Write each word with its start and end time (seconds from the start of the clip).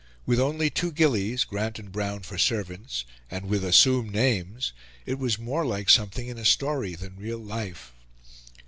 With 0.25 0.39
only 0.39 0.71
two 0.71 0.91
gillies 0.91 1.43
Grant 1.43 1.77
and 1.77 1.91
Brown 1.91 2.21
for 2.23 2.39
servants, 2.39 3.05
and 3.29 3.45
with 3.45 3.63
assumed 3.63 4.09
names. 4.11 4.73
It 5.05 5.19
was 5.19 5.37
more 5.37 5.63
like 5.63 5.91
something 5.91 6.27
in 6.27 6.39
a 6.39 6.43
story 6.43 6.95
than 6.95 7.17
real 7.17 7.37
life. 7.37 7.93